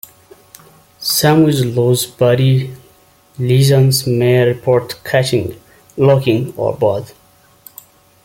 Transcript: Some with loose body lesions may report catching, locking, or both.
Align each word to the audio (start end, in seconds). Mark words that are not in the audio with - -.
Some 0.97 1.43
with 1.43 1.59
loose 1.59 2.07
body 2.07 2.75
lesions 3.37 4.07
may 4.07 4.43
report 4.47 4.95
catching, 5.03 5.61
locking, 5.95 6.55
or 6.57 6.75
both. 6.75 7.13